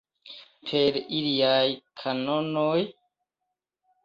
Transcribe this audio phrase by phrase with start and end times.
[0.69, 1.67] Per iliaj
[2.01, 2.81] kanonoj?